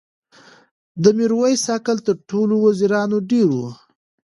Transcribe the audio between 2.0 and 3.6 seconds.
تر ټولو وزیرانو ډېر و.